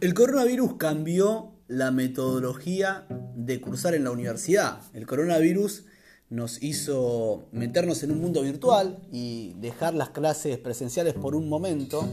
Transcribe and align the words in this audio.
El 0.00 0.14
coronavirus 0.14 0.76
cambió 0.78 1.52
la 1.68 1.90
metodología 1.90 3.06
de 3.34 3.60
cursar 3.60 3.94
en 3.94 4.04
la 4.04 4.10
universidad. 4.10 4.80
El 4.94 5.06
coronavirus 5.06 5.84
nos 6.30 6.62
hizo 6.62 7.48
meternos 7.52 8.02
en 8.02 8.12
un 8.12 8.22
mundo 8.22 8.40
virtual 8.40 8.98
y 9.12 9.52
dejar 9.58 9.92
las 9.92 10.08
clases 10.08 10.56
presenciales 10.56 11.12
por 11.12 11.34
un 11.34 11.50
momento. 11.50 12.08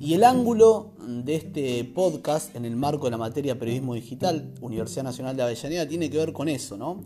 Y 0.00 0.14
el 0.14 0.24
ángulo 0.24 0.94
de 1.06 1.36
este 1.36 1.84
podcast 1.84 2.56
en 2.56 2.64
el 2.64 2.74
marco 2.74 3.04
de 3.04 3.12
la 3.12 3.18
materia 3.18 3.56
periodismo 3.56 3.94
digital, 3.94 4.52
Universidad 4.60 5.04
Nacional 5.04 5.36
de 5.36 5.44
Avellaneda, 5.44 5.86
tiene 5.86 6.10
que 6.10 6.18
ver 6.18 6.32
con 6.32 6.48
eso, 6.48 6.76
¿no? 6.76 7.04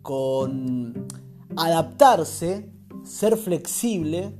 Con 0.00 1.08
adaptarse, 1.58 2.70
ser 3.04 3.36
flexible 3.36 4.32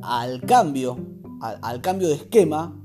al 0.00 0.42
cambio, 0.42 0.96
al, 1.40 1.80
cambio 1.80 2.06
de 2.06 2.14
esquema 2.14 2.83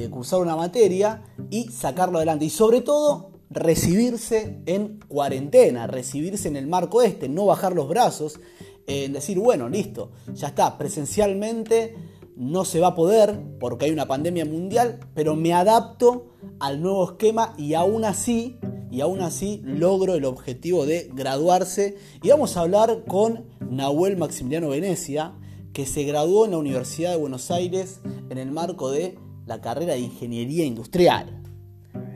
de 0.00 0.10
cursar 0.10 0.40
una 0.40 0.56
materia 0.56 1.22
y 1.50 1.68
sacarlo 1.68 2.18
adelante. 2.18 2.44
Y 2.44 2.50
sobre 2.50 2.80
todo, 2.80 3.30
recibirse 3.50 4.60
en 4.66 5.00
cuarentena, 5.08 5.86
recibirse 5.86 6.48
en 6.48 6.56
el 6.56 6.66
marco 6.66 7.02
este, 7.02 7.28
no 7.28 7.46
bajar 7.46 7.74
los 7.74 7.88
brazos, 7.88 8.40
en 8.86 9.12
decir, 9.12 9.38
bueno, 9.38 9.68
listo, 9.68 10.12
ya 10.32 10.48
está, 10.48 10.78
presencialmente 10.78 11.94
no 12.36 12.66
se 12.66 12.80
va 12.80 12.88
a 12.88 12.94
poder 12.94 13.42
porque 13.58 13.86
hay 13.86 13.90
una 13.90 14.06
pandemia 14.06 14.44
mundial, 14.44 15.00
pero 15.14 15.34
me 15.34 15.54
adapto 15.54 16.26
al 16.60 16.82
nuevo 16.82 17.04
esquema 17.04 17.54
y 17.56 17.74
aún 17.74 18.04
así, 18.04 18.58
y 18.90 19.00
aún 19.00 19.22
así 19.22 19.62
logro 19.64 20.14
el 20.14 20.24
objetivo 20.24 20.86
de 20.86 21.10
graduarse. 21.12 21.96
Y 22.22 22.28
vamos 22.28 22.56
a 22.56 22.60
hablar 22.60 23.04
con 23.08 23.46
Nahuel 23.70 24.16
Maximiliano 24.16 24.68
Venecia, 24.68 25.32
que 25.72 25.86
se 25.86 26.04
graduó 26.04 26.44
en 26.44 26.52
la 26.52 26.58
Universidad 26.58 27.10
de 27.10 27.16
Buenos 27.16 27.50
Aires 27.50 28.00
en 28.30 28.38
el 28.38 28.50
marco 28.50 28.90
de 28.90 29.18
la 29.46 29.60
carrera 29.60 29.94
de 29.94 30.00
Ingeniería 30.00 30.64
Industrial. 30.64 31.42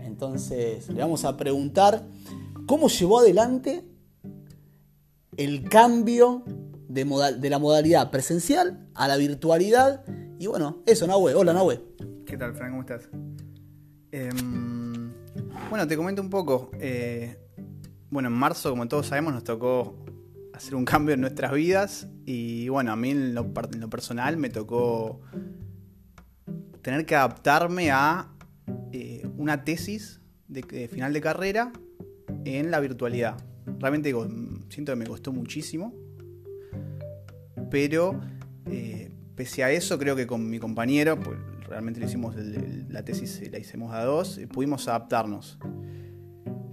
Entonces 0.05 0.89
le 0.89 1.01
vamos 1.01 1.25
a 1.25 1.37
preguntar 1.37 2.05
cómo 2.67 2.89
llevó 2.89 3.21
adelante 3.21 3.85
el 5.37 5.69
cambio 5.69 6.45
de, 6.89 7.05
de 7.39 7.51
la 7.51 7.59
modalidad 7.59 8.11
presencial 8.11 8.87
a 8.95 9.09
la 9.09 9.17
virtualidad. 9.17 10.05
Y 10.39 10.47
bueno, 10.47 10.83
eso, 10.87 11.07
Nahue. 11.07 11.35
Hola, 11.35 11.53
Nahue. 11.53 11.81
¿Qué 12.27 12.37
tal, 12.37 12.55
Frank? 12.55 12.71
¿Cómo 12.71 12.83
estás? 12.83 13.09
Em, 14.13 15.13
bueno, 15.71 15.87
te 15.87 15.97
comento 15.97 16.21
un 16.21 16.31
poco. 16.31 16.71
Eh, 16.81 17.37
bueno, 18.11 18.29
en 18.29 18.35
marzo, 18.35 18.71
como 18.71 18.89
todos 18.89 19.07
sabemos, 19.07 19.33
nos 19.33 19.45
tocó 19.45 20.05
hacer 20.53 20.75
un 20.75 20.85
cambio 20.85 21.15
en 21.15 21.21
nuestras 21.21 21.53
vidas. 21.53 22.09
Y 22.27 22.69
bueno, 22.69 22.93
a 22.93 22.97
mí 22.97 23.11
en 23.11 23.35
lo 23.35 23.53
personal 23.89 24.37
me 24.37 24.51
tocó 24.51 25.21
tener 26.83 27.07
que 27.07 27.15
adaptarme 27.15 27.91
a 27.91 28.29
eh, 28.93 29.27
una 29.37 29.65
tesis 29.65 30.21
de, 30.49 30.89
final 30.89 31.13
de 31.13 31.21
carrera 31.21 31.73
en 32.45 32.71
la 32.71 32.81
virtualidad. 32.81 33.37
Realmente 33.79 34.13
siento 34.69 34.93
que 34.93 34.97
me 34.97 35.07
costó 35.07 35.33
muchísimo, 35.33 35.95
pero 37.71 38.21
eh, 38.67 39.13
pese 39.37 39.63
a 39.63 39.71
eso 39.71 39.99
creo 39.99 40.17
que 40.17 40.27
con 40.27 40.49
mi 40.49 40.59
compañero, 40.59 41.19
pues 41.21 41.39
realmente 41.69 42.01
le 42.01 42.07
hicimos 42.07 42.35
la 42.37 43.05
tesis, 43.05 43.49
la 43.51 43.59
hicimos 43.59 43.95
a 43.95 44.05
dos, 44.05 44.39
eh, 44.39 44.49
pudimos 44.49 44.89
adaptarnos. 44.89 45.59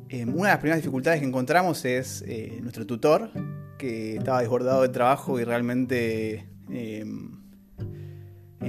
una 0.09 0.25
de 0.25 0.35
las 0.35 0.57
primeras 0.57 0.79
dificultades 0.79 1.19
que 1.19 1.27
encontramos 1.27 1.85
es 1.85 2.25
nuestro 2.61 2.87
tutor, 2.87 3.29
que 3.77 4.17
estaba 4.17 4.41
desbordado 4.41 4.81
de 4.81 4.89
trabajo 4.89 5.39
y 5.39 5.43
realmente 5.43 6.49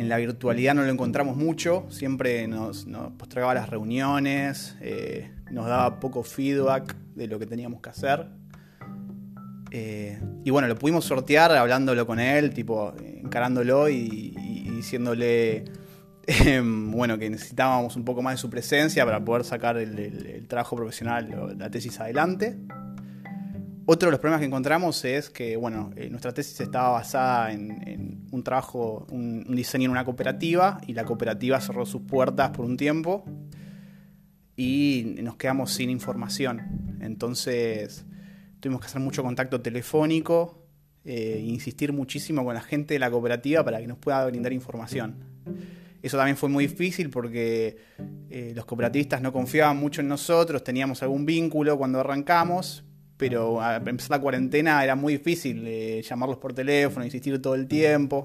en 0.01 0.09
la 0.09 0.17
virtualidad 0.17 0.75
no 0.75 0.83
lo 0.83 0.91
encontramos 0.91 1.37
mucho, 1.37 1.87
siempre 1.91 2.47
nos, 2.47 2.87
postergaba 3.17 3.55
las 3.55 3.69
reuniones, 3.69 4.77
eh, 4.81 5.31
nos 5.51 5.67
daba 5.67 5.99
poco 6.01 6.23
feedback 6.23 6.95
de 7.15 7.27
lo 7.27 7.39
que 7.39 7.47
teníamos 7.47 7.81
que 7.81 7.91
hacer. 7.91 8.27
Eh, 9.71 10.19
y 10.45 10.51
bueno, 10.51 10.69
lo 10.69 10.77
pudimos 10.77 11.05
sortear 11.05 11.53
hablándolo 11.53 12.07
con 12.07 12.21
él, 12.21 12.55
tipo 12.55 12.95
encarándolo 12.99 13.89
y, 13.89 14.31
diciéndole 14.77 15.65
em, 16.27 16.91
bueno, 16.93 17.19
que 17.19 17.29
necesitábamos 17.29 17.97
un 17.97 18.05
poco 18.05 18.23
más 18.23 18.35
de 18.35 18.39
su 18.39 18.49
presencia 18.49 19.05
para 19.05 19.25
poder 19.25 19.45
sacar 19.45 19.77
el, 19.77 20.47
trabajo 20.49 20.77
profesional, 20.77 21.57
la 21.59 21.71
tesis 21.71 21.99
adelante. 22.01 22.57
Otro 23.91 24.09
de 24.09 24.11
los 24.11 24.21
problemas 24.21 24.41
que 24.41 24.47
encontramos 24.47 25.03
es 25.07 25.31
que, 25.31 25.57
bueno, 25.57 25.93
eh, 25.97 26.11
nuestra 26.11 26.35
tesis 26.35 26.61
estaba 26.61 26.91
basada 26.91 27.55
en, 27.55 28.27
un 28.31 28.45
trabajo, 28.45 29.07
un, 29.11 29.47
diseño 29.57 29.87
en 29.87 29.93
una 29.93 30.05
cooperativa 30.05 30.79
y 30.87 30.93
la 30.93 31.07
cooperativa 31.07 31.59
cerró 31.59 31.87
sus 31.87 32.03
puertas 32.03 32.51
por 32.51 32.67
un 32.67 32.77
tiempo 32.77 33.25
y 34.57 35.15
nos 35.23 35.37
quedamos 35.37 35.73
sin 35.73 35.89
información. 35.89 36.99
Entonces 37.01 38.05
tuvimos 38.61 38.83
que 38.83 38.89
hacer 38.89 39.01
mucho 39.01 39.23
contacto 39.23 39.63
telefónico, 39.63 40.67
e 41.03 41.41
insistir 41.41 41.95
muchísimo 41.95 42.45
con 42.45 42.53
la 42.53 42.61
gente 42.61 42.93
de 42.93 43.01
la 43.01 43.11
cooperativa 43.11 43.65
para 43.65 43.81
que 43.81 43.87
nos 43.87 43.97
pueda 43.97 44.23
brindar 44.27 44.53
información. 44.53 45.15
Eso 46.03 46.19
también 46.19 46.37
fue 46.37 46.51
muy 46.51 46.67
difícil 46.67 47.09
porque 47.09 47.79
eh, 48.29 48.53
los 48.55 48.67
cooperativistas 48.67 49.23
no 49.23 49.33
confiaban 49.33 49.79
mucho 49.79 50.03
en 50.03 50.09
nosotros, 50.09 50.63
teníamos 50.63 51.03
algún 51.03 51.25
vínculo 51.25 51.79
cuando 51.79 52.01
arrancamos, 52.01 52.85
pero 53.19 53.61
al 53.61 53.87
empezar 53.87 54.13
la 54.13 54.21
cuarentena 54.21 54.83
era 54.83 54.95
muy 54.95 55.15
difícil 55.15 55.65
eh, 55.67 56.03
llamarlos 56.03 56.39
por 56.39 56.55
teléfono, 56.55 57.05
insistir 57.05 57.43
todo 57.43 57.57
el 57.57 57.67
tiempo. 57.67 58.25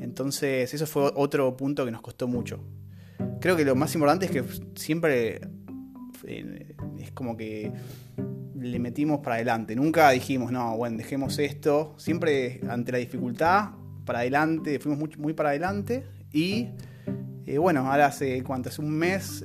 Entonces, 0.00 0.72
eso 0.72 0.86
fue 0.86 1.10
otro 1.16 1.56
punto 1.56 1.84
que 1.84 1.90
nos 1.90 2.00
costó 2.00 2.28
mucho. 2.28 2.60
Creo 3.40 3.56
que 3.56 3.64
lo 3.64 3.74
más 3.74 3.92
importante 3.94 4.26
es 4.26 4.30
que 4.30 4.44
siempre 4.76 5.40
eh, 6.24 6.74
es 7.00 7.10
como 7.10 7.36
que 7.36 7.72
le 8.54 8.78
metimos 8.78 9.18
para 9.18 9.34
adelante. 9.34 9.74
Nunca 9.74 10.08
dijimos, 10.10 10.52
no, 10.52 10.76
bueno, 10.76 10.98
dejemos 10.98 11.40
esto. 11.40 11.94
Siempre 11.96 12.60
ante 12.68 12.92
la 12.92 12.98
dificultad, 12.98 13.70
para 14.04 14.20
adelante, 14.20 14.78
fuimos 14.78 15.00
muy, 15.00 15.10
muy 15.18 15.32
para 15.32 15.48
adelante. 15.48 16.04
Y 16.32 16.68
eh, 17.44 17.58
bueno, 17.58 17.90
ahora 17.90 18.06
hace 18.06 18.40
cuánto, 18.44 18.68
hace 18.68 18.80
un 18.80 18.92
mes 18.92 19.44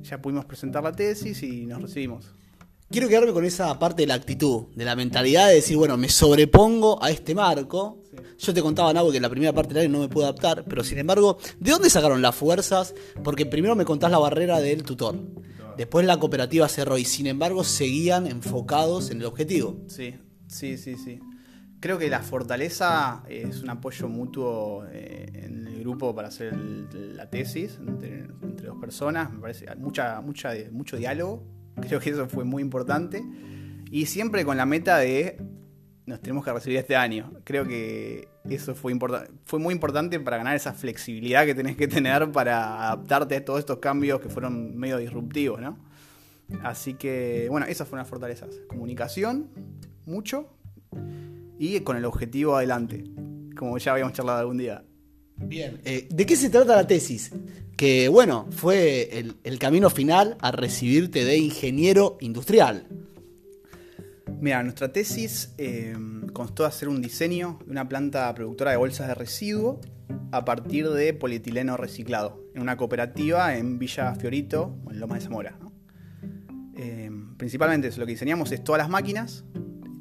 ya 0.00 0.22
pudimos 0.22 0.46
presentar 0.46 0.82
la 0.82 0.92
tesis 0.92 1.42
y 1.42 1.66
nos 1.66 1.82
recibimos 1.82 2.34
quiero 2.92 3.08
quedarme 3.08 3.32
con 3.32 3.44
esa 3.44 3.76
parte 3.78 4.02
de 4.02 4.06
la 4.06 4.14
actitud, 4.14 4.66
de 4.76 4.84
la 4.84 4.94
mentalidad 4.94 5.48
de 5.48 5.54
decir, 5.54 5.76
bueno, 5.76 5.96
me 5.96 6.08
sobrepongo 6.08 7.02
a 7.02 7.10
este 7.10 7.34
marco. 7.34 8.02
Yo 8.38 8.52
te 8.52 8.60
contaba, 8.62 8.92
Nabo, 8.92 9.10
que 9.10 9.16
en 9.16 9.22
la 9.22 9.30
primera 9.30 9.52
parte 9.52 9.72
del 9.72 9.84
año 9.84 9.92
no 9.92 10.00
me 10.00 10.08
pude 10.08 10.24
adaptar, 10.24 10.64
pero 10.68 10.84
sin 10.84 10.98
embargo, 10.98 11.38
¿de 11.58 11.70
dónde 11.70 11.90
sacaron 11.90 12.20
las 12.22 12.34
fuerzas? 12.34 12.94
Porque 13.24 13.46
primero 13.46 13.74
me 13.74 13.84
contás 13.84 14.10
la 14.10 14.18
barrera 14.18 14.60
del 14.60 14.82
tutor. 14.82 15.16
Después 15.76 16.04
la 16.04 16.18
cooperativa 16.18 16.68
cerró 16.68 16.98
y 16.98 17.04
sin 17.04 17.26
embargo 17.26 17.64
seguían 17.64 18.26
enfocados 18.26 19.10
en 19.10 19.20
el 19.20 19.26
objetivo. 19.26 19.80
Sí, 19.88 20.14
sí, 20.46 20.76
sí, 20.76 20.96
sí. 20.96 21.18
Creo 21.80 21.98
que 21.98 22.10
la 22.10 22.20
fortaleza 22.20 23.24
es 23.28 23.62
un 23.62 23.70
apoyo 23.70 24.06
mutuo 24.08 24.84
eh, 24.92 25.26
en 25.34 25.66
el 25.66 25.80
grupo 25.80 26.14
para 26.14 26.28
hacer 26.28 26.54
la 26.54 27.30
tesis 27.30 27.78
entre, 27.80 28.28
dos 28.62 28.78
personas. 28.78 29.32
Me 29.32 29.40
parece 29.40 29.66
mucha, 29.76 30.20
mucha, 30.20 30.54
mucho 30.70 30.96
diálogo 30.96 31.42
Creo 31.86 32.00
que 32.00 32.10
eso 32.10 32.28
fue 32.28 32.44
muy 32.44 32.62
importante. 32.62 33.22
Y 33.90 34.06
siempre 34.06 34.44
con 34.44 34.56
la 34.56 34.66
meta 34.66 34.98
de 34.98 35.38
nos 36.06 36.20
tenemos 36.20 36.44
que 36.44 36.52
recibir 36.52 36.78
este 36.78 36.96
año. 36.96 37.32
Creo 37.44 37.66
que 37.66 38.28
eso 38.48 38.74
fue, 38.74 38.96
fue 39.44 39.58
muy 39.58 39.72
importante 39.72 40.18
para 40.20 40.36
ganar 40.36 40.56
esa 40.56 40.72
flexibilidad 40.72 41.46
que 41.46 41.54
tenés 41.54 41.76
que 41.76 41.86
tener 41.88 42.30
para 42.32 42.88
adaptarte 42.88 43.36
a 43.36 43.44
todos 43.44 43.60
estos 43.60 43.78
cambios 43.78 44.20
que 44.20 44.28
fueron 44.28 44.76
medio 44.76 44.98
disruptivos, 44.98 45.60
¿no? 45.60 45.78
Así 46.62 46.94
que, 46.94 47.46
bueno, 47.50 47.66
esas 47.66 47.88
fueron 47.88 48.02
las 48.02 48.10
fortalezas. 48.10 48.50
Comunicación, 48.68 49.48
mucho, 50.04 50.52
y 51.58 51.80
con 51.80 51.96
el 51.96 52.04
objetivo 52.04 52.56
adelante, 52.56 53.04
como 53.56 53.78
ya 53.78 53.92
habíamos 53.92 54.12
charlado 54.12 54.40
algún 54.40 54.58
día. 54.58 54.84
Bien, 55.36 55.80
eh, 55.84 56.08
¿de 56.10 56.26
qué 56.26 56.36
se 56.36 56.50
trata 56.50 56.76
la 56.76 56.86
tesis? 56.86 57.32
Que 57.82 58.08
bueno, 58.08 58.46
fue 58.52 59.10
el, 59.42 59.58
camino 59.58 59.90
final 59.90 60.36
a 60.40 60.52
recibirte 60.52 61.24
de 61.24 61.36
ingeniero 61.38 62.16
industrial. 62.20 62.86
Mira, 64.40 64.62
nuestra 64.62 64.92
tesis 64.92 65.52
eh, 65.58 65.92
constó 66.32 66.62
de 66.62 66.68
hacer 66.68 66.88
un 66.88 67.02
diseño 67.02 67.58
de 67.66 67.72
una 67.72 67.88
planta 67.88 68.32
productora 68.36 68.70
de 68.70 68.76
bolsas 68.76 69.08
de 69.08 69.14
residuo 69.14 69.80
a 70.30 70.44
partir 70.44 70.90
de 70.90 71.12
polietileno 71.12 71.76
reciclado, 71.76 72.40
en 72.54 72.62
una 72.62 72.76
cooperativa 72.76 73.56
en 73.56 73.80
Villa 73.80 74.14
Fiorito, 74.14 74.76
en 74.88 75.00
Loma 75.00 75.16
de 75.16 75.20
Zamora. 75.22 75.58
Eh, 76.76 77.10
principalmente 77.36 77.90
lo 77.98 78.06
que 78.06 78.12
diseñamos 78.12 78.52
es 78.52 78.62
todas 78.62 78.78
las 78.78 78.90
máquinas, 78.90 79.44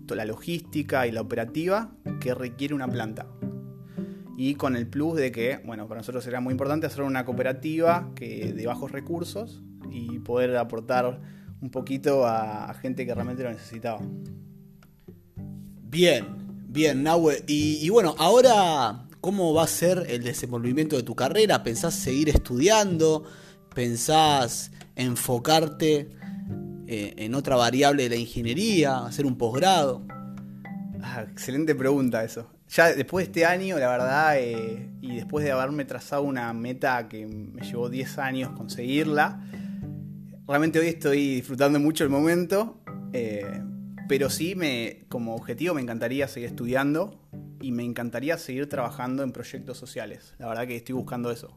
toda 0.05 0.17
la 0.17 0.25
logística 0.25 1.07
y 1.07 1.11
la 1.11 1.21
operativa 1.21 1.95
que 2.19 2.35
requiere 2.35 2.75
una 2.75 2.87
planta 2.87 3.25
y 4.43 4.55
con 4.55 4.75
el 4.75 4.87
plus 4.87 5.17
de 5.17 5.31
que, 5.31 5.59
bueno, 5.65 5.87
para 5.87 5.99
nosotros 5.99 6.25
era 6.25 6.41
muy 6.41 6.51
importante 6.53 6.87
hacer 6.87 7.03
una 7.03 7.25
cooperativa 7.25 8.09
que, 8.15 8.51
de 8.53 8.65
bajos 8.65 8.91
recursos 8.91 9.61
y 9.91 10.17
poder 10.17 10.57
aportar 10.57 11.21
un 11.61 11.69
poquito 11.69 12.25
a, 12.25 12.73
gente 12.81 13.05
que 13.05 13.13
realmente 13.13 13.43
lo 13.43 13.51
necesitaba. 13.51 14.01
Bien, 15.83 16.25
bien, 16.67 17.03
Nahue. 17.03 17.43
Y, 17.45 17.87
bueno, 17.89 18.15
ahora, 18.17 19.05
¿cómo 19.21 19.53
va 19.53 19.65
a 19.65 19.67
ser 19.67 20.07
el 20.09 20.23
desenvolvimiento 20.23 20.95
de 20.95 21.03
tu 21.03 21.13
carrera? 21.13 21.61
¿Pensás 21.61 21.93
seguir 21.93 22.29
estudiando? 22.29 23.25
pensás 23.75 24.71
enfocarte 24.95 26.09
eh, 26.87 27.13
en 27.15 27.35
otra 27.35 27.57
variable 27.57 28.03
de 28.03 28.09
la 28.09 28.15
ingeniería, 28.15 29.05
hacer 29.05 29.27
un 29.27 29.37
posgrado? 29.37 30.01
Ah, 31.03 31.27
excelente 31.29 31.75
pregunta 31.75 32.23
eso. 32.23 32.47
Ya 32.71 32.93
después 32.93 33.25
de 33.25 33.31
este 33.31 33.45
año, 33.45 33.77
la 33.79 33.89
verdad, 33.89 34.39
eh, 34.39 34.89
y 35.01 35.17
después 35.17 35.43
de 35.43 35.51
haberme 35.51 35.83
trazado 35.83 36.21
una 36.21 36.53
meta 36.53 37.09
que 37.09 37.27
me 37.27 37.63
llevó 37.63 37.89
10 37.89 38.17
años 38.17 38.51
conseguirla, 38.51 39.45
realmente 40.47 40.79
hoy 40.79 40.87
estoy 40.87 41.35
disfrutando 41.35 41.81
mucho 41.81 42.05
el 42.05 42.09
momento, 42.09 42.81
eh, 43.11 43.61
pero 44.07 44.29
sí, 44.29 44.55
me, 44.55 45.03
como 45.09 45.35
objetivo 45.35 45.73
me 45.75 45.81
encantaría 45.81 46.29
seguir 46.29 46.47
estudiando 46.47 47.19
y 47.59 47.73
me 47.73 47.83
encantaría 47.83 48.37
seguir 48.37 48.69
trabajando 48.69 49.23
en 49.23 49.33
proyectos 49.33 49.77
sociales. 49.77 50.33
La 50.37 50.47
verdad 50.47 50.65
que 50.65 50.77
estoy 50.77 50.95
buscando 50.95 51.29
eso. 51.29 51.53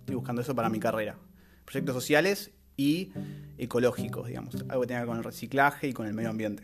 Estoy 0.00 0.14
buscando 0.14 0.40
eso 0.40 0.54
para 0.54 0.70
mi 0.70 0.80
carrera. 0.80 1.18
Proyectos 1.66 1.94
sociales 1.94 2.52
y 2.74 3.12
ecológicos, 3.58 4.28
digamos. 4.28 4.54
Algo 4.70 4.80
que 4.80 4.86
tenga 4.86 5.00
que 5.00 5.04
ver 5.04 5.08
con 5.08 5.18
el 5.18 5.24
reciclaje 5.24 5.88
y 5.88 5.92
con 5.92 6.06
el 6.06 6.14
medio 6.14 6.30
ambiente. 6.30 6.62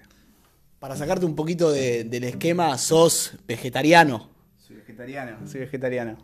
Para 0.84 0.96
sacarte 0.96 1.24
un 1.24 1.34
poquito 1.34 1.72
del 1.72 2.24
esquema, 2.24 2.76
sos 2.76 3.38
vegetariano. 3.48 4.28
Soy 4.58 4.76
vegetariano, 4.76 5.38
soy 5.48 5.60
vegetariano. 5.60 6.18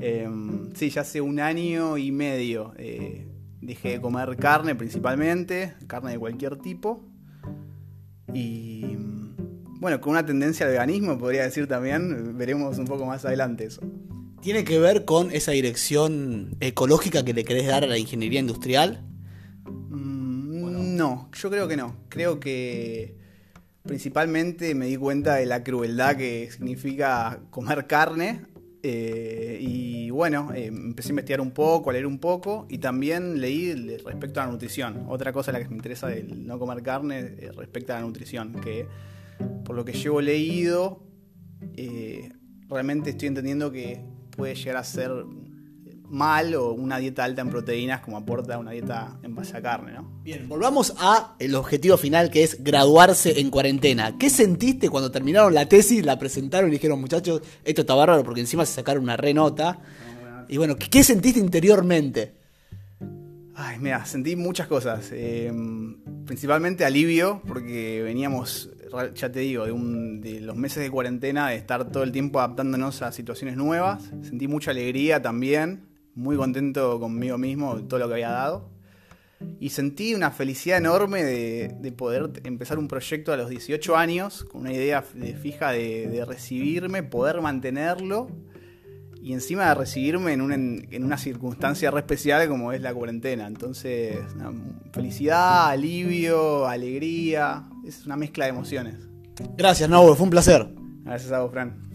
Em, 0.00 0.72
sí, 0.74 0.88
ya 0.88 1.02
hace 1.02 1.20
un 1.20 1.38
año 1.38 1.98
y 1.98 2.10
medio 2.10 2.72
eh, 2.78 3.26
dejé 3.60 3.90
de 3.90 4.00
comer 4.00 4.38
carne 4.38 4.74
principalmente, 4.74 5.74
carne 5.86 6.12
de 6.12 6.18
cualquier 6.18 6.56
tipo. 6.56 7.04
Y 8.32 8.96
bueno, 9.80 10.00
con 10.00 10.12
una 10.12 10.24
tendencia 10.24 10.64
al 10.64 10.72
veganismo, 10.72 11.18
podría 11.18 11.42
decir 11.42 11.66
también, 11.66 12.38
veremos 12.38 12.78
un 12.78 12.86
poco 12.86 13.04
más 13.04 13.26
adelante 13.26 13.66
eso. 13.66 13.82
¿Tiene 14.40 14.64
que 14.64 14.78
ver 14.78 15.04
con 15.04 15.30
esa 15.30 15.52
dirección 15.52 16.56
ecológica 16.60 17.22
que 17.22 17.34
le 17.34 17.44
querés 17.44 17.66
dar 17.66 17.84
a 17.84 17.86
la 17.86 17.98
ingeniería 17.98 18.40
industrial? 18.40 19.04
Mm, 19.66 20.96
no, 20.96 21.28
yo 21.34 21.50
creo 21.50 21.68
que 21.68 21.76
no. 21.76 21.96
Creo 22.08 22.40
que 22.40 23.20
principalmente 23.84 24.74
me 24.74 24.86
di 24.86 24.96
cuenta 24.96 25.36
de 25.36 25.46
la 25.46 25.62
crueldad 25.62 26.16
que 26.16 26.50
significa 26.50 27.40
comer 27.50 27.86
carne. 27.86 28.46
Eh, 28.82 29.58
y 29.60 30.08
bueno, 30.10 30.52
eh, 30.54 30.66
empecé 30.66 31.10
a 31.10 31.12
investigar 31.12 31.40
un 31.42 31.50
poco, 31.50 31.90
a 31.90 31.92
leer 31.92 32.06
un 32.06 32.18
poco 32.18 32.66
y 32.70 32.78
también 32.78 33.40
leí 33.40 33.74
respecto 33.98 34.40
a 34.40 34.46
la 34.46 34.52
nutrición. 34.52 35.04
Otra 35.08 35.32
cosa 35.32 35.52
la 35.52 35.60
que 35.60 35.68
me 35.68 35.76
interesa 35.76 36.06
del 36.06 36.46
no 36.46 36.58
comer 36.58 36.82
carne 36.82 37.18
eh, 37.18 37.50
respecto 37.54 37.92
a 37.92 37.96
la 37.96 38.02
nutrición, 38.02 38.54
que 38.60 38.86
por 39.64 39.76
lo 39.76 39.84
que 39.84 39.92
llevo 39.92 40.20
leído, 40.20 41.02
realmente 42.68 43.10
estoy 43.10 43.28
entendiendo 43.28 43.70
que 43.70 44.02
puede 44.30 44.54
llegar 44.54 44.76
a 44.76 44.84
ser 44.84 45.10
mal 46.10 46.54
o 46.56 46.72
una 46.72 46.98
dieta 46.98 47.24
alta 47.24 47.40
en 47.40 47.50
proteínas 47.50 48.00
como 48.00 48.16
aporta 48.16 48.58
una 48.58 48.72
dieta 48.72 49.16
en 49.22 49.34
base 49.34 49.56
a 49.56 49.62
carne, 49.62 49.92
¿no? 49.92 50.20
Bien, 50.22 50.48
volvamos 50.48 50.94
a 50.98 51.36
el 51.38 51.54
objetivo 51.54 51.96
final 51.96 52.30
que 52.30 52.42
es 52.42 52.62
graduarse 52.62 53.40
en 53.40 53.48
cuarentena. 53.50 54.18
¿Qué 54.18 54.28
sentiste 54.28 54.88
cuando 54.88 55.10
terminaron 55.10 55.54
la 55.54 55.66
tesis, 55.66 56.04
la 56.04 56.18
presentaron 56.18 56.68
y 56.68 56.72
dijeron, 56.72 57.00
muchachos, 57.00 57.42
esto 57.64 57.82
está 57.82 57.94
bárbaro 57.94 58.24
porque 58.24 58.40
encima 58.40 58.66
se 58.66 58.74
sacaron 58.74 59.04
una 59.04 59.16
re 59.16 59.32
nota? 59.32 59.78
Y 60.48 60.56
bueno, 60.56 60.76
¿qué 60.76 61.04
sentiste 61.04 61.38
interiormente? 61.38 62.34
Ay, 63.54 63.78
mira, 63.78 64.04
sentí 64.04 64.34
muchas 64.34 64.66
cosas. 64.66 65.10
Em, 65.12 65.98
principalmente 66.24 66.84
alivio, 66.84 67.40
porque 67.46 68.02
veníamos, 68.02 68.70
ya 69.14 69.30
te 69.30 69.40
digo, 69.40 69.66
de, 69.66 69.72
de, 70.30 70.40
los 70.40 70.56
meses 70.56 70.82
de 70.82 70.90
cuarentena, 70.90 71.50
de 71.50 71.56
estar 71.56 71.92
todo 71.92 72.02
el 72.02 72.10
tiempo 72.10 72.40
adaptándonos 72.40 73.02
a 73.02 73.12
situaciones 73.12 73.56
nuevas. 73.56 74.10
Sentí 74.22 74.48
mucha 74.48 74.72
alegría 74.72 75.22
también, 75.22 75.89
muy 76.20 76.36
contento 76.36 77.00
conmigo 77.00 77.38
mismo 77.38 77.76
de 77.76 77.82
todo 77.82 77.98
lo 78.00 78.08
que 78.08 78.14
había 78.14 78.30
dado. 78.30 78.68
Y 79.58 79.70
sentí 79.70 80.14
una 80.14 80.30
felicidad 80.30 80.78
enorme 80.78 81.24
de, 81.24 81.92
poder 81.92 82.30
empezar 82.44 82.78
un 82.78 82.88
proyecto 82.88 83.32
a 83.32 83.36
los 83.36 83.48
18 83.48 83.96
años, 83.96 84.44
con 84.44 84.62
una 84.62 84.72
idea 84.72 85.02
fija 85.02 85.72
de, 85.72 86.08
de 86.08 86.24
recibirme, 86.24 87.02
poder 87.02 87.40
mantenerlo 87.40 88.28
y 89.22 89.34
encima 89.34 89.68
de 89.68 89.74
recibirme 89.74 90.32
en, 90.32 91.04
una 91.04 91.18
circunstancia 91.18 91.90
re 91.90 92.00
especial 92.00 92.48
como 92.48 92.72
es 92.72 92.80
la 92.80 92.94
cuarentena. 92.94 93.46
Entonces, 93.46 94.16
felicidad, 94.92 95.68
alivio, 95.68 96.66
alegría, 96.66 97.64
es 97.86 98.06
una 98.06 98.16
mezcla 98.16 98.46
de 98.46 98.50
emociones. 98.50 98.96
Gracias, 99.56 99.88
Nau, 99.88 100.14
fue 100.14 100.24
un 100.24 100.30
placer. 100.30 100.68
Gracias 101.04 101.32
a 101.32 101.40
vos, 101.40 101.50
Fran. 101.50 101.89